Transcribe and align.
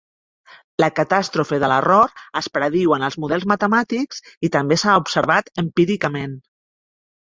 La 0.83 0.87
catàstrofe 0.99 1.59
de 1.63 1.67
l'error 1.73 2.15
es 2.41 2.47
prediu 2.57 2.95
en 2.97 3.05
els 3.09 3.17
models 3.25 3.45
matemàtics 3.53 4.25
i 4.49 4.51
també 4.57 4.79
s'ha 4.85 4.97
observat 5.05 5.53
empíricament. 5.65 6.35